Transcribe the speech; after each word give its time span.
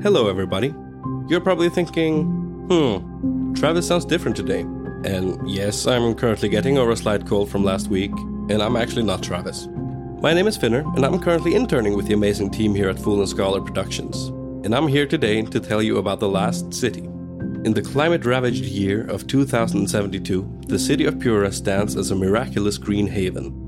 Hello, 0.00 0.28
everybody. 0.28 0.74
You're 1.28 1.40
probably 1.40 1.68
thinking, 1.68 2.24
hmm, 2.68 3.52
Travis 3.52 3.86
sounds 3.86 4.04
different 4.04 4.36
today. 4.36 4.62
And 5.04 5.38
yes, 5.48 5.86
I'm 5.86 6.14
currently 6.14 6.48
getting 6.48 6.76
over 6.76 6.90
a 6.90 6.96
slight 6.96 7.24
cold 7.24 7.50
from 7.50 7.62
last 7.62 7.86
week, 7.86 8.10
and 8.48 8.60
I'm 8.62 8.74
actually 8.74 9.04
not 9.04 9.22
Travis. 9.22 9.68
My 10.20 10.32
name 10.34 10.48
is 10.48 10.56
Finner, 10.56 10.80
and 10.96 11.04
I'm 11.04 11.20
currently 11.20 11.54
interning 11.54 11.94
with 11.94 12.06
the 12.06 12.14
amazing 12.14 12.50
team 12.50 12.74
here 12.74 12.88
at 12.88 12.98
Fool 12.98 13.20
and 13.20 13.28
Scholar 13.28 13.60
Productions. 13.60 14.28
And 14.64 14.74
I'm 14.74 14.88
here 14.88 15.06
today 15.06 15.42
to 15.42 15.60
tell 15.60 15.82
you 15.82 15.98
about 15.98 16.18
The 16.18 16.28
Last 16.28 16.74
City. 16.74 17.02
In 17.64 17.72
the 17.72 17.82
climate 17.82 18.24
ravaged 18.24 18.64
year 18.64 19.06
of 19.06 19.28
2072, 19.28 20.60
the 20.66 20.78
city 20.78 21.04
of 21.04 21.20
Pura 21.20 21.52
stands 21.52 21.96
as 21.96 22.10
a 22.10 22.16
miraculous 22.16 22.76
green 22.76 23.06
haven, 23.06 23.61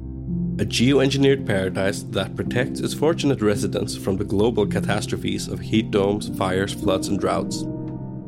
a 0.61 0.65
geoengineered 0.65 1.45
paradise 1.45 2.03
that 2.11 2.37
protects 2.37 2.79
its 2.79 2.95
fortunate 2.95 3.43
residents 3.43 3.97
from 3.97 4.17
the 4.17 4.25
global 4.25 4.65
catastrophes 4.65 5.49
of 5.49 5.59
heat 5.59 5.91
domes, 5.91 6.29
fires, 6.39 6.73
floods, 6.73 7.09
and 7.09 7.19
droughts. 7.19 7.65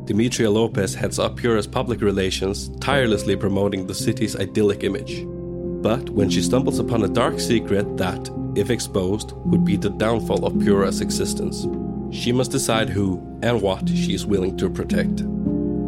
Demetria 0.07 0.51
Lopez 0.51 0.93
heads 0.93 1.21
up 1.21 1.37
Pura's 1.37 1.69
public 1.69 2.01
relations, 2.01 2.69
tirelessly 2.81 3.37
promoting 3.37 3.87
the 3.87 3.95
city's 3.95 4.35
idyllic 4.35 4.83
image. 4.83 5.25
But 5.83 6.11
when 6.11 6.29
she 6.29 6.43
stumbles 6.43 6.81
upon 6.81 7.05
a 7.05 7.09
dark 7.09 7.39
secret 7.39 7.97
that, 7.97 8.29
if 8.57 8.71
exposed, 8.71 9.33
would 9.45 9.65
be 9.65 9.77
the 9.77 9.91
downfall 9.91 10.45
of 10.45 10.59
Pura's 10.59 11.01
existence, 11.01 11.69
she 12.11 12.33
must 12.33 12.51
decide 12.51 12.89
who 12.89 13.23
and 13.43 13.63
what 13.63 13.89
she 13.89 14.15
is 14.15 14.27
willing 14.27 14.57
to 14.57 14.69
protect. 14.69 15.21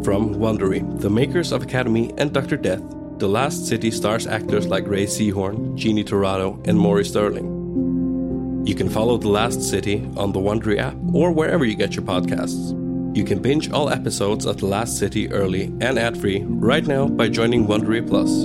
From 0.05 0.37
Wondery, 0.37 1.01
the 1.01 1.11
makers 1.11 1.51
of 1.51 1.65
Academy 1.65 2.13
and 2.17 2.33
Dr. 2.33 2.57
Death, 2.57 2.83
the 3.19 3.29
Last 3.29 3.67
City 3.67 3.91
stars 3.91 4.29
actors 4.29 4.69
like 4.69 4.87
Ray 4.87 5.05
Seahorn, 5.05 5.77
Jeannie 5.77 6.05
Torrado, 6.05 6.63
and 6.67 6.79
Maury 6.79 7.05
Sterling. 7.05 8.63
You 8.65 8.77
can 8.77 8.89
follow 8.89 9.17
The 9.17 9.29
Last 9.29 9.61
City 9.61 10.09
on 10.17 10.33
the 10.33 10.39
Wondery 10.39 10.79
app 10.79 10.95
or 11.13 11.33
wherever 11.33 11.65
you 11.65 11.75
get 11.75 11.97
your 11.97 12.05
podcasts. 12.05 12.77
You 13.17 13.25
can 13.25 13.43
binge 13.43 13.71
all 13.73 13.91
episodes 13.91 14.47
of 14.47 14.59
The 14.59 14.67
Last 14.67 14.99
City 14.99 15.29
early 15.33 15.65
and 15.81 15.99
ad-free 15.99 16.45
right 16.45 16.87
now 16.87 17.09
by 17.09 17.29
joining 17.29 17.67
Wondery 17.67 18.07
Plus. 18.07 18.45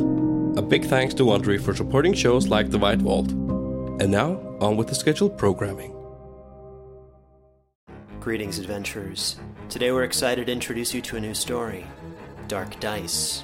A 0.58 0.62
big 0.62 0.86
thanks 0.86 1.14
to 1.16 1.24
Wondery 1.24 1.62
for 1.62 1.76
supporting 1.76 2.14
shows 2.14 2.48
like 2.48 2.72
The 2.72 2.80
White 2.80 3.02
Vault. 3.02 3.32
And 3.32 4.10
now, 4.10 4.40
on 4.60 4.76
with 4.76 4.88
the 4.88 4.96
scheduled 4.96 5.38
programming. 5.38 5.94
Greetings, 8.20 8.58
adventurers. 8.58 9.38
Today 9.70 9.92
we're 9.92 10.04
excited 10.04 10.48
to 10.48 10.52
introduce 10.52 10.96
you 10.96 11.02
to 11.02 11.18
a 11.18 11.20
new 11.20 11.36
story 11.36 11.86
Dark 12.48 12.80
Dice, 12.80 13.44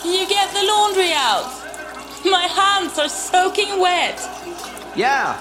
Can 0.00 0.12
you 0.12 0.26
get 0.28 0.52
the 0.52 0.64
laundry 0.66 1.12
out? 1.12 1.50
My 2.24 2.46
hands 2.46 2.98
are 2.98 3.08
soaking 3.08 3.80
wet. 3.80 4.18
Yeah. 4.96 5.38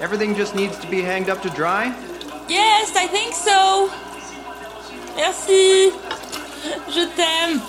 Everything 0.00 0.34
just 0.34 0.54
needs 0.54 0.78
to 0.78 0.86
be 0.86 1.02
hanged 1.02 1.28
up 1.28 1.42
to 1.42 1.50
dry? 1.50 1.94
Yes, 2.48 2.96
I 2.96 3.06
think 3.06 3.34
so. 3.34 3.90
Merci. 5.16 5.90
Je 6.90 7.06
t'aime. 7.16 7.60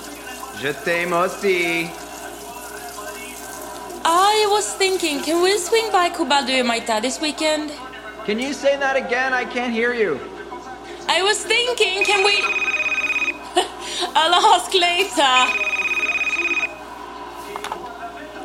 Je 0.60 0.72
t'aime 0.84 1.14
aussi. 1.14 1.90
I 4.04 4.48
was 4.50 4.74
thinking, 4.74 5.22
can 5.22 5.42
we 5.42 5.58
swing 5.58 5.92
by 5.92 6.08
and 6.08 6.68
Maita 6.68 7.02
this 7.02 7.20
weekend? 7.22 7.72
Can 8.26 8.40
you 8.40 8.54
say 8.54 8.78
that 8.78 8.96
again? 8.96 9.34
I 9.34 9.46
can't 9.46 9.74
hear 9.74 9.94
you. 9.94 10.20
I 11.08 11.22
was 11.22 11.44
thinking, 11.44 12.04
can 12.04 12.24
we... 12.24 12.71
Ask 14.02 14.74
later. 14.74 15.24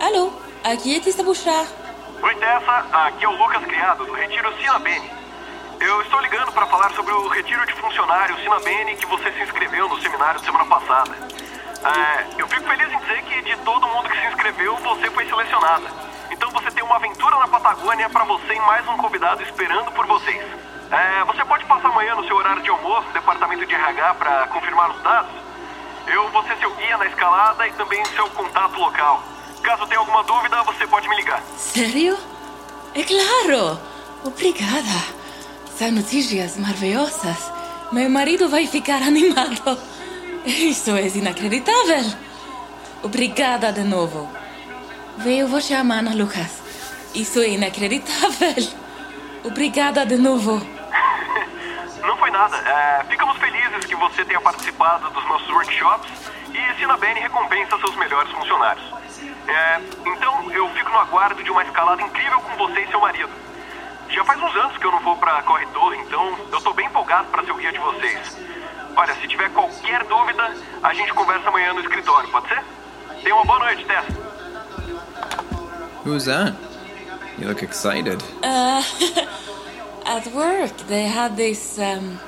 Alô, 0.00 0.32
aqui 0.62 0.96
é 0.96 1.00
Tista 1.00 1.22
Buchar. 1.22 1.66
Oi, 2.22 2.34
Tessa. 2.34 2.84
Aqui 2.92 3.24
é 3.24 3.28
o 3.28 3.36
Lucas 3.36 3.64
Criado, 3.64 4.04
do 4.04 4.12
Retiro 4.12 4.54
Sinabene. 4.58 5.10
Eu 5.80 6.02
estou 6.02 6.20
ligando 6.20 6.52
para 6.52 6.66
falar 6.66 6.90
sobre 6.92 7.12
o 7.14 7.28
retiro 7.28 7.64
de 7.66 7.72
funcionário 7.72 8.36
Sinabene 8.42 8.96
que 8.96 9.06
você 9.06 9.32
se 9.32 9.42
inscreveu 9.42 9.88
no 9.88 10.00
seminário 10.02 10.40
semana 10.40 10.66
passada. 10.66 11.12
É, 11.14 12.26
eu 12.38 12.46
fico 12.48 12.64
feliz 12.64 12.92
em 12.92 12.98
dizer 12.98 13.22
que 13.22 13.42
de 13.42 13.56
todo 13.58 13.88
mundo 13.88 14.10
que 14.10 14.20
se 14.20 14.26
inscreveu, 14.26 14.76
você 14.76 15.10
foi 15.10 15.26
selecionada. 15.26 15.86
Então 16.30 16.50
você 16.50 16.70
tem 16.70 16.84
uma 16.84 16.96
aventura 16.96 17.38
na 17.38 17.48
Patagônia 17.48 18.10
para 18.10 18.24
você 18.24 18.54
e 18.54 18.60
mais 18.60 18.86
um 18.88 18.96
convidado 18.98 19.42
esperando 19.42 19.90
por 19.92 20.06
vocês. 20.06 20.44
É, 20.90 21.24
você 21.24 21.44
pode 21.46 21.64
passar 21.64 21.88
amanhã 21.88 22.14
no 22.14 22.26
seu 22.26 22.36
horário 22.36 22.62
de 22.62 22.68
almoço 22.68 23.08
departamento 23.12 23.64
de 23.64 23.74
RH 23.74 24.14
para 24.14 24.46
confirmar 24.48 24.90
os 24.90 25.02
dados? 25.02 25.45
Eu 26.06 26.30
vou 26.30 26.42
ser 26.44 26.56
seu 26.58 26.74
guia 26.76 26.96
na 26.96 27.06
escalada 27.06 27.66
e 27.66 27.72
também 27.72 28.04
seu 28.14 28.28
contato 28.30 28.78
local. 28.78 29.22
Caso 29.62 29.86
tenha 29.86 29.98
alguma 29.98 30.22
dúvida, 30.22 30.62
você 30.62 30.86
pode 30.86 31.08
me 31.08 31.16
ligar. 31.16 31.42
Sério? 31.56 32.16
É 32.94 33.02
claro! 33.02 33.78
Obrigada. 34.24 35.16
São 35.76 35.90
notícias 35.92 36.56
maravilhosas. 36.56 37.52
Meu 37.92 38.08
marido 38.08 38.48
vai 38.48 38.66
ficar 38.66 39.02
animado. 39.02 39.78
Isso 40.44 40.90
é 40.90 41.06
inacreditável. 41.08 42.12
Obrigada 43.02 43.72
de 43.72 43.82
novo. 43.82 44.28
Veio 45.18 45.48
você 45.48 45.74
amar, 45.74 46.04
Lucas. 46.14 46.60
Isso 47.14 47.40
é 47.40 47.50
inacreditável. 47.50 48.54
Obrigada 49.44 50.04
de 50.04 50.16
novo. 50.16 50.75
Nada. 52.36 52.58
É, 52.58 53.04
ficamos 53.04 53.34
felizes 53.38 53.86
que 53.86 53.96
você 53.96 54.22
tenha 54.22 54.38
participado 54.42 55.08
dos 55.08 55.26
nossos 55.26 55.48
workshops 55.48 56.30
e 56.52 56.78
Sinabene 56.78 57.18
recompensa 57.18 57.78
seus 57.78 57.96
melhores 57.96 58.30
funcionários. 58.30 58.84
É, 59.48 59.80
então, 60.04 60.52
eu 60.52 60.68
fico 60.74 60.90
no 60.90 60.98
aguardo 60.98 61.42
de 61.42 61.50
uma 61.50 61.62
escalada 61.62 62.02
incrível 62.02 62.38
com 62.42 62.54
você 62.58 62.82
e 62.82 62.88
seu 62.88 63.00
marido. 63.00 63.30
Já 64.10 64.22
faz 64.22 64.38
uns 64.38 64.54
anos 64.54 64.76
que 64.76 64.84
eu 64.84 64.92
não 64.92 65.00
vou 65.00 65.16
pra 65.16 65.42
corredor, 65.44 65.94
então 65.94 66.38
eu 66.52 66.60
tô 66.60 66.74
bem 66.74 66.84
empolgado 66.86 67.26
para 67.28 67.42
ser 67.42 67.52
o 67.52 67.56
guia 67.56 67.72
de 67.72 67.78
vocês. 67.78 68.36
Olha, 68.94 69.14
se 69.14 69.26
tiver 69.28 69.48
qualquer 69.52 70.04
dúvida, 70.04 70.54
a 70.82 70.92
gente 70.92 71.14
conversa 71.14 71.48
amanhã 71.48 71.72
no 71.72 71.80
escritório, 71.80 72.28
pode 72.28 72.48
ser? 72.48 72.62
Tenha 73.22 73.34
uma 73.34 73.46
boa 73.46 73.60
noite, 73.60 73.82
Tessa. 73.86 74.12
Who's 76.04 76.26
that? 76.26 76.54
You 77.38 77.48
look 77.48 77.64
excited. 77.64 78.22
Uh, 78.42 78.82
at 80.06 80.26
work, 80.32 80.76
they 80.88 81.04
had 81.04 81.36
this 81.36 81.78
um, 81.78 82.18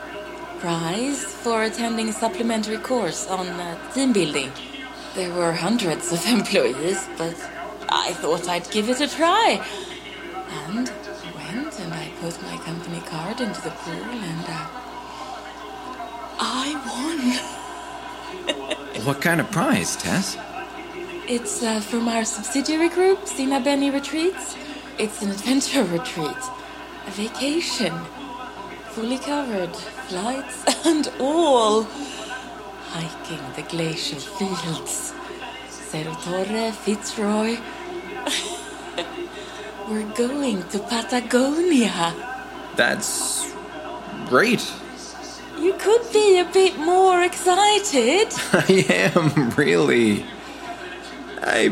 prize 0.58 1.24
for 1.24 1.62
attending 1.62 2.08
a 2.08 2.12
supplementary 2.12 2.78
course 2.78 3.26
on 3.28 3.46
uh, 3.46 3.92
team 3.92 4.12
building. 4.12 4.50
There 5.14 5.32
were 5.32 5.52
hundreds 5.52 6.12
of 6.12 6.26
employees, 6.38 7.08
but 7.16 7.36
I 7.88 8.12
thought 8.14 8.48
I'd 8.48 8.70
give 8.70 8.88
it 8.88 9.00
a 9.00 9.08
try. 9.08 9.64
And 10.66 10.88
I 10.88 11.54
went 11.54 11.78
and 11.80 11.94
I 11.94 12.10
put 12.20 12.42
my 12.42 12.56
company 12.58 13.00
card 13.00 13.40
into 13.40 13.60
the 13.62 13.70
pool 13.70 14.10
and 14.32 14.44
uh, 14.48 14.66
I 16.40 16.66
won. 16.88 17.54
What 19.04 19.22
kind 19.22 19.40
of 19.40 19.50
prize, 19.52 19.96
Tess? 19.96 20.36
It's 21.28 21.62
uh, 21.62 21.81
from 21.81 22.08
our 22.08 22.24
subsidiary 22.24 22.88
group, 22.88 23.20
Sinabene 23.20 23.92
Retreats. 23.92 24.56
It's 24.98 25.22
an 25.22 25.31
adventure 25.31 25.84
retreat, 25.98 26.36
a 27.08 27.10
vacation, 27.12 27.93
fully 28.90 29.19
covered, 29.19 29.75
flights 30.08 30.64
and 30.87 31.10
all. 31.19 31.84
Hiking 32.90 33.40
the 33.56 33.62
glacial 33.62 34.19
fields, 34.19 35.12
Cerro 35.69 36.14
Torre, 36.22 36.72
Fitzroy. 36.72 37.58
We're 39.88 40.12
going 40.14 40.62
to 40.69 40.78
Patagonia. 40.81 42.14
That's 42.76 43.50
great. 44.28 44.70
You 45.58 45.72
could 45.75 46.12
be 46.12 46.38
a 46.38 46.44
bit 46.44 46.78
more 46.78 47.22
excited. 47.22 48.28
I 48.52 49.12
am, 49.14 49.50
really. 49.50 50.25
I 51.43 51.69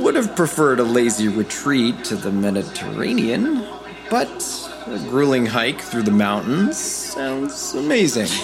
would 0.00 0.16
have 0.16 0.34
preferred 0.34 0.80
a 0.80 0.84
lazy 0.84 1.28
retreat 1.28 2.02
to 2.04 2.16
the 2.16 2.32
Mediterranean, 2.32 3.64
but 4.10 4.71
a 4.86 4.98
grueling 5.08 5.46
hike 5.46 5.80
through 5.80 6.02
the 6.02 6.10
mountains 6.10 6.78
sounds 6.78 7.74
amazing. 7.74 8.28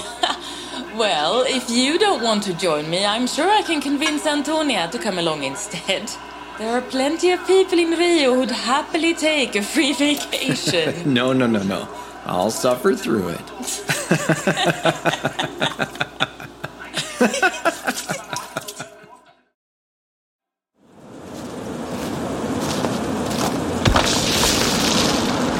Well, 0.96 1.44
if 1.46 1.70
you 1.70 1.96
don't 1.96 2.24
want 2.24 2.42
to 2.44 2.54
join 2.54 2.90
me, 2.90 3.06
I'm 3.06 3.28
sure 3.28 3.48
I 3.48 3.62
can 3.62 3.80
convince 3.80 4.26
Antonia 4.26 4.88
to 4.90 4.98
come 4.98 5.18
along 5.20 5.44
instead. 5.44 6.10
There 6.58 6.76
are 6.76 6.80
plenty 6.80 7.30
of 7.30 7.46
people 7.46 7.78
in 7.78 7.90
Rio 7.92 8.34
who'd 8.34 8.50
happily 8.50 9.14
take 9.14 9.54
a 9.54 9.62
free 9.62 9.92
vacation. 10.06 10.94
No, 11.14 11.32
no, 11.32 11.46
no, 11.46 11.62
no. 11.62 11.88
I'll 12.26 12.50
suffer 12.50 12.96
through 12.96 13.28
it. 13.28 13.46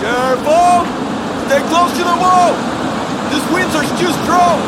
Careful! 0.00 0.84
Stay 1.46 1.62
close 1.69 1.92
to 1.98 2.04
the 2.04 2.16
wall! 2.22 2.52
These 3.30 3.46
winds 3.52 3.75
are 3.75 3.87
too 3.98 4.12
strong! 4.25 4.58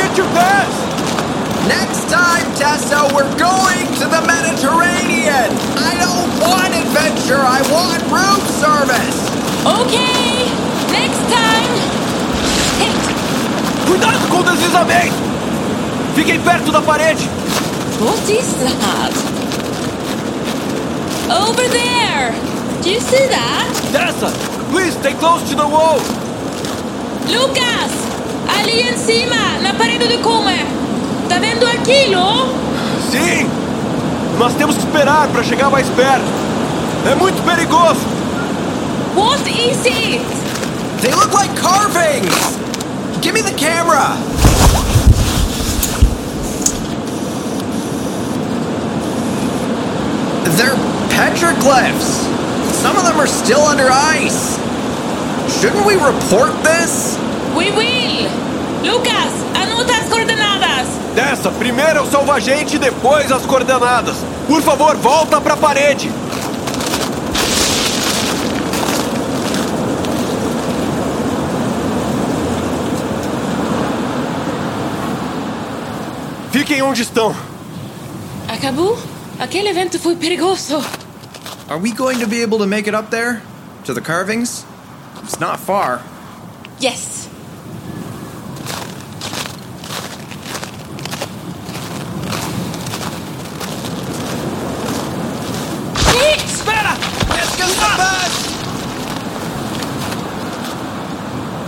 They 0.00 0.08
need 0.08 0.16
to 0.16 0.24
pass! 0.32 1.68
Next 1.68 2.08
time, 2.08 2.46
Tessa, 2.54 3.12
we're 3.14 3.28
going 3.36 3.84
to 4.00 4.06
the 4.08 4.22
Mediterranean! 4.24 5.52
I 5.76 5.92
don't 6.00 6.32
want 6.40 6.72
adventure, 6.72 7.44
I 7.44 7.60
want 7.68 8.00
room 8.08 8.40
service! 8.56 9.18
okay, 9.60 10.48
next 10.90 11.20
time. 11.28 11.72
Hey, 12.80 12.92
Cuidado 13.86 14.26
com 14.30 14.38
o 14.38 14.42
deslizamento! 14.42 15.14
Fiquem 16.14 16.40
perto 16.40 16.72
da 16.72 16.80
parede! 16.80 17.28
what 18.00 18.30
is 18.30 18.54
that? 18.54 19.12
Over 21.28 21.68
there. 21.68 22.32
Do 22.82 22.90
you 22.90 23.00
see 23.00 23.26
that? 23.28 23.68
Tessa, 23.92 24.32
please 24.70 24.94
stay 24.94 25.12
close 25.12 25.46
to 25.50 25.54
the 25.54 25.68
wall! 25.68 25.98
Lucas! 27.26 28.19
Ali 28.60 28.82
em 28.82 28.96
cima, 28.98 29.58
na 29.62 29.72
parede 29.72 30.06
do 30.06 30.18
come. 30.18 30.66
Tá 31.30 31.38
vendo 31.38 31.66
aquilo? 31.66 32.52
Sim! 33.10 33.48
Nós 34.38 34.52
temos 34.54 34.76
que 34.76 34.84
esperar 34.84 35.28
para 35.28 35.42
chegar 35.42 35.70
mais 35.70 35.88
perto! 35.88 36.24
É 37.10 37.14
muito 37.14 37.42
perigoso! 37.42 38.00
What 39.14 39.48
is 39.48 39.86
it? 39.86 40.20
They 41.00 41.12
look 41.12 41.32
like 41.32 41.50
carvings! 41.58 42.58
Give 43.22 43.32
me 43.32 43.42
the 43.42 43.54
camera! 43.54 44.16
They're 50.56 50.76
petroglyphs! 51.08 52.28
Some 52.82 52.96
of 52.98 53.04
them 53.04 53.18
are 53.18 53.26
still 53.26 53.62
under 53.62 53.88
ice! 53.90 54.58
Shouldn't 55.60 55.86
we 55.86 55.94
report 55.94 56.52
this? 56.62 57.16
We 57.56 57.70
will. 57.70 57.89
Lucas, 58.82 59.32
anota 59.54 59.92
as 59.92 60.08
coordenadas. 60.08 60.88
Tessa, 61.14 61.50
primeiro 61.50 61.98
é 61.98 62.00
o 62.00 62.10
salvagente 62.10 62.76
e 62.76 62.78
depois 62.78 63.30
as 63.30 63.44
coordenadas! 63.44 64.16
Por 64.46 64.62
favor, 64.62 64.96
volta 64.96 65.40
pra 65.40 65.56
parede! 65.56 66.10
Fiquem 76.50 76.82
onde 76.82 77.02
estão! 77.02 77.34
Acabou? 78.48 78.98
Aquele 79.38 79.68
evento 79.68 79.98
foi 79.98 80.16
perigoso. 80.16 80.82
Are 81.68 81.80
we 81.80 81.92
going 81.92 82.18
to 82.18 82.26
be 82.26 82.42
able 82.42 82.58
to 82.58 82.66
make 82.66 82.88
it 82.88 82.96
up 82.96 83.10
there? 83.10 83.40
To 83.84 83.94
the 83.94 84.00
carvings? 84.00 84.64
It's 85.22 85.38
not 85.38 85.60
far. 85.60 86.02
Yes. 86.80 87.28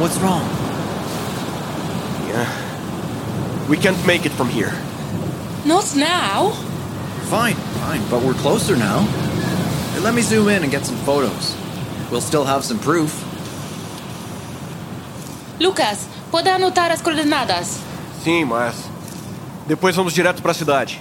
What's 0.02 0.19
wrong? 0.19 0.43
Yeah. 2.26 3.69
We 3.69 3.76
can't 3.76 4.04
make 4.04 4.26
it 4.26 4.32
from 4.32 4.49
here. 4.49 4.72
Not 5.64 5.94
now. 5.94 6.50
Fine, 7.31 7.54
fine, 7.78 8.02
but 8.10 8.20
we're 8.20 8.34
closer 8.34 8.75
now. 8.75 9.06
Hey, 9.94 10.00
let 10.00 10.12
me 10.12 10.22
zoom 10.22 10.49
in 10.49 10.64
and 10.64 10.72
get 10.72 10.84
some 10.84 10.96
photos. 11.06 11.54
We'll 12.10 12.20
still 12.20 12.44
have 12.44 12.64
some 12.64 12.81
proof. 12.81 13.14
Lucas, 15.60 16.08
pode 16.32 16.49
anotar 16.49 16.90
as 16.90 17.00
coordenadas. 17.00 17.78
Sim, 18.25 18.46
mas. 18.46 18.75
Depois 19.69 19.94
vamos 19.94 20.12
direto 20.12 20.43
pra 20.43 20.52
cidade. 20.52 21.00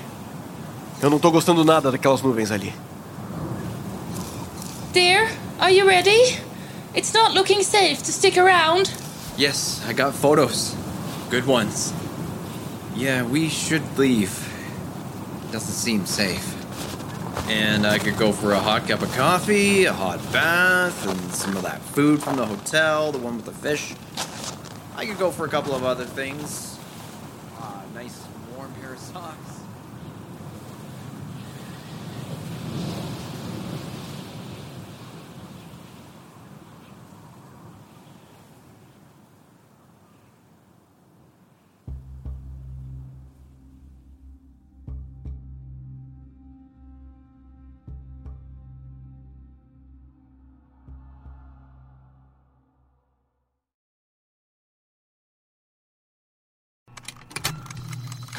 Eu 1.01 1.09
não 1.09 1.17
tô 1.17 1.31
gostando 1.31 1.65
nada 1.65 1.91
daquelas 1.91 2.21
nuvens 2.21 2.51
ali. 2.51 2.71
Dear, 4.93 5.27
are 5.59 5.73
you 5.75 5.87
ready? 5.87 6.50
It's 6.93 7.13
not 7.13 7.33
looking 7.33 7.63
safe 7.63 7.99
to 8.03 8.11
stick 8.11 8.37
around. 8.37 8.93
Yes, 9.37 9.81
I 9.87 9.93
got 9.93 10.13
photos. 10.13 10.75
Good 11.29 11.45
ones. 11.45 11.93
Yeah, 12.95 13.23
we 13.23 13.47
should 13.47 13.97
leave. 13.97 14.31
Doesn't 15.51 15.73
seem 15.73 16.05
safe. 16.05 16.57
And 17.47 17.87
I 17.87 17.97
could 17.97 18.17
go 18.17 18.33
for 18.33 18.51
a 18.51 18.59
hot 18.59 18.89
cup 18.89 19.01
of 19.01 19.11
coffee, 19.13 19.85
a 19.85 19.93
hot 19.93 20.19
bath, 20.33 21.07
and 21.07 21.33
some 21.33 21.55
of 21.55 21.63
that 21.63 21.81
food 21.81 22.21
from 22.21 22.35
the 22.35 22.45
hotel, 22.45 23.13
the 23.13 23.19
one 23.19 23.37
with 23.37 23.45
the 23.45 23.53
fish. 23.53 23.93
I 24.97 25.05
could 25.05 25.17
go 25.17 25.31
for 25.31 25.45
a 25.45 25.49
couple 25.49 25.73
of 25.73 25.85
other 25.85 26.05
things. 26.05 26.70